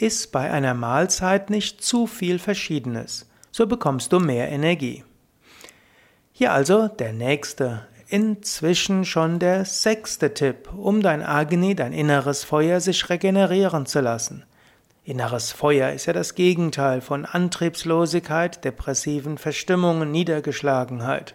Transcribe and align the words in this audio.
Iss 0.00 0.28
bei 0.28 0.50
einer 0.50 0.74
Mahlzeit 0.74 1.50
nicht 1.50 1.82
zu 1.82 2.06
viel 2.06 2.38
Verschiedenes, 2.38 3.28
so 3.50 3.66
bekommst 3.66 4.12
du 4.12 4.20
mehr 4.20 4.48
Energie. 4.48 5.02
Hier 6.30 6.52
also 6.52 6.86
der 6.86 7.12
nächste, 7.12 7.88
inzwischen 8.06 9.04
schon 9.04 9.40
der 9.40 9.64
sechste 9.64 10.34
Tipp, 10.34 10.72
um 10.72 11.02
dein 11.02 11.22
Agni, 11.22 11.74
dein 11.74 11.92
inneres 11.92 12.44
Feuer, 12.44 12.80
sich 12.80 13.10
regenerieren 13.10 13.86
zu 13.86 14.00
lassen. 14.00 14.44
Inneres 15.02 15.50
Feuer 15.50 15.90
ist 15.90 16.06
ja 16.06 16.12
das 16.12 16.36
Gegenteil 16.36 17.00
von 17.00 17.24
Antriebslosigkeit, 17.24 18.64
depressiven 18.64 19.36
Verstimmungen, 19.36 20.12
Niedergeschlagenheit. 20.12 21.34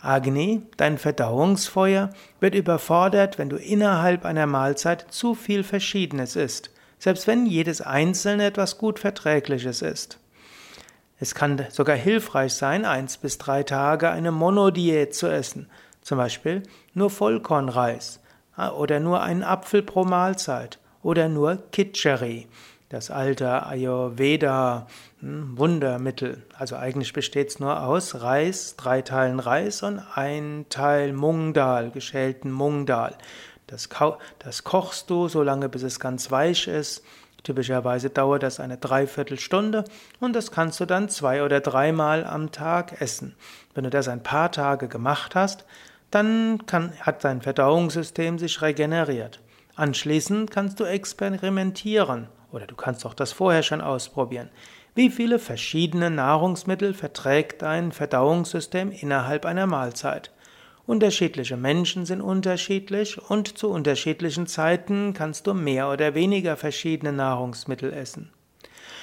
Agni, 0.00 0.62
dein 0.76 0.98
Verdauungsfeuer, 0.98 2.10
wird 2.40 2.56
überfordert, 2.56 3.38
wenn 3.38 3.48
du 3.48 3.56
innerhalb 3.56 4.24
einer 4.24 4.46
Mahlzeit 4.46 5.06
zu 5.10 5.34
viel 5.36 5.62
Verschiedenes 5.62 6.34
isst 6.34 6.70
selbst 6.98 7.26
wenn 7.26 7.46
jedes 7.46 7.80
einzelne 7.80 8.46
etwas 8.46 8.78
gut 8.78 8.98
Verträgliches 8.98 9.82
ist. 9.82 10.18
Es 11.20 11.34
kann 11.34 11.64
sogar 11.70 11.96
hilfreich 11.96 12.54
sein, 12.54 12.84
eins 12.84 13.16
bis 13.16 13.38
drei 13.38 13.64
Tage 13.64 14.10
eine 14.10 14.30
Monodiät 14.30 15.14
zu 15.14 15.26
essen, 15.26 15.68
zum 16.02 16.18
Beispiel 16.18 16.62
nur 16.94 17.10
Vollkornreis 17.10 18.20
oder 18.76 19.00
nur 19.00 19.22
einen 19.22 19.42
Apfel 19.42 19.82
pro 19.82 20.04
Mahlzeit 20.04 20.78
oder 21.02 21.28
nur 21.28 21.58
Kitcheri, 21.72 22.48
das 22.88 23.10
alte 23.10 23.66
Ayurveda 23.66 24.86
hm, 25.20 25.58
Wundermittel. 25.58 26.42
Also 26.56 26.76
eigentlich 26.76 27.12
besteht 27.12 27.48
es 27.48 27.60
nur 27.60 27.82
aus 27.82 28.20
Reis, 28.20 28.76
drei 28.76 29.02
Teilen 29.02 29.40
Reis 29.40 29.82
und 29.82 30.00
ein 30.14 30.66
Teil 30.68 31.12
Mungdal, 31.12 31.90
geschälten 31.90 32.50
Mungdal. 32.50 33.14
Das, 33.68 33.88
das 34.38 34.64
kochst 34.64 35.10
du 35.10 35.28
so 35.28 35.42
lange, 35.42 35.68
bis 35.68 35.82
es 35.82 36.00
ganz 36.00 36.30
weich 36.30 36.66
ist. 36.66 37.04
Typischerweise 37.44 38.10
dauert 38.10 38.42
das 38.42 38.60
eine 38.60 38.78
Dreiviertelstunde 38.78 39.84
und 40.20 40.34
das 40.34 40.50
kannst 40.50 40.80
du 40.80 40.86
dann 40.86 41.08
zwei 41.08 41.44
oder 41.44 41.60
dreimal 41.60 42.24
am 42.24 42.50
Tag 42.50 43.00
essen. 43.00 43.36
Wenn 43.74 43.84
du 43.84 43.90
das 43.90 44.08
ein 44.08 44.22
paar 44.22 44.50
Tage 44.50 44.88
gemacht 44.88 45.34
hast, 45.34 45.64
dann 46.10 46.66
kann, 46.66 46.92
hat 47.00 47.22
dein 47.22 47.42
Verdauungssystem 47.42 48.38
sich 48.38 48.60
regeneriert. 48.62 49.40
Anschließend 49.76 50.50
kannst 50.50 50.80
du 50.80 50.84
experimentieren 50.84 52.28
oder 52.50 52.66
du 52.66 52.74
kannst 52.74 53.06
auch 53.06 53.14
das 53.14 53.32
vorher 53.32 53.62
schon 53.62 53.82
ausprobieren. 53.82 54.48
Wie 54.94 55.10
viele 55.10 55.38
verschiedene 55.38 56.10
Nahrungsmittel 56.10 56.94
verträgt 56.94 57.62
dein 57.62 57.92
Verdauungssystem 57.92 58.90
innerhalb 58.90 59.46
einer 59.46 59.66
Mahlzeit? 59.66 60.32
Unterschiedliche 60.88 61.58
Menschen 61.58 62.06
sind 62.06 62.22
unterschiedlich 62.22 63.20
und 63.20 63.58
zu 63.58 63.68
unterschiedlichen 63.68 64.46
Zeiten 64.46 65.12
kannst 65.12 65.46
du 65.46 65.52
mehr 65.52 65.90
oder 65.90 66.14
weniger 66.14 66.56
verschiedene 66.56 67.12
Nahrungsmittel 67.12 67.92
essen. 67.92 68.32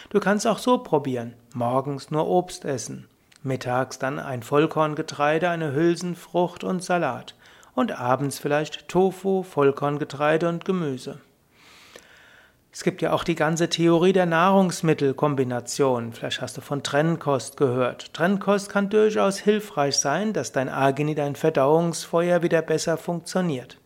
Du 0.09 0.19
kannst 0.19 0.47
auch 0.47 0.57
so 0.57 0.79
probieren, 0.79 1.35
morgens 1.53 2.09
nur 2.09 2.27
Obst 2.27 2.65
essen, 2.65 3.07
mittags 3.43 3.99
dann 3.99 4.17
ein 4.17 4.41
Vollkorngetreide, 4.41 5.47
eine 5.47 5.73
Hülsenfrucht 5.73 6.63
und 6.63 6.83
Salat 6.83 7.35
und 7.75 7.91
abends 7.91 8.39
vielleicht 8.39 8.87
Tofu, 8.87 9.43
Vollkorngetreide 9.43 10.49
und 10.49 10.65
Gemüse. 10.65 11.19
Es 12.77 12.83
gibt 12.83 13.01
ja 13.01 13.13
auch 13.13 13.23
die 13.23 13.35
ganze 13.35 13.69
Theorie 13.69 14.11
der 14.11 14.25
Nahrungsmittelkombination. 14.25 16.11
Vielleicht 16.11 16.41
hast 16.41 16.57
du 16.57 16.61
von 16.61 16.83
Trennkost 16.83 17.55
gehört. 17.55 18.13
Trennkost 18.13 18.67
kann 18.67 18.89
durchaus 18.89 19.39
hilfreich 19.39 19.95
sein, 19.95 20.33
dass 20.33 20.51
dein 20.51 20.67
Agni, 20.67 21.15
dein 21.15 21.37
Verdauungsfeuer 21.37 22.43
wieder 22.43 22.61
besser 22.61 22.97
funktioniert. 22.97 23.77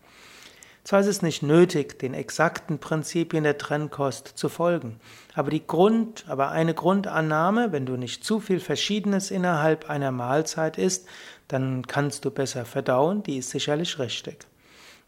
Zwar 0.82 0.98
ist 0.98 1.06
es 1.06 1.22
nicht 1.22 1.44
nötig, 1.44 2.00
den 2.00 2.14
exakten 2.14 2.80
Prinzipien 2.80 3.44
der 3.44 3.58
Trennkost 3.58 4.26
zu 4.26 4.48
folgen, 4.48 4.98
aber 5.36 5.50
die 5.50 5.64
Grund, 5.64 6.24
aber 6.26 6.50
eine 6.50 6.74
Grundannahme, 6.74 7.70
wenn 7.70 7.86
du 7.86 7.96
nicht 7.96 8.24
zu 8.24 8.40
viel 8.40 8.58
Verschiedenes 8.58 9.30
innerhalb 9.30 9.88
einer 9.88 10.10
Mahlzeit 10.10 10.78
isst, 10.78 11.06
dann 11.46 11.86
kannst 11.86 12.24
du 12.24 12.32
besser 12.32 12.64
verdauen, 12.64 13.22
die 13.22 13.38
ist 13.38 13.50
sicherlich 13.50 14.00
richtig. 14.00 14.48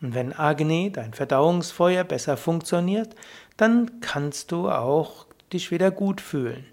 Und 0.03 0.15
wenn 0.15 0.33
Agni, 0.33 0.91
dein 0.93 1.15
Verdauungsfeuer, 1.15 2.03
besser 2.03 2.37
funktioniert, 2.37 3.15
dann 3.57 4.01
kannst 4.01 4.51
du 4.51 4.69
auch 4.69 5.27
dich 5.53 5.71
wieder 5.71 5.93
gut 5.93 6.21
fühlen. 6.21 6.67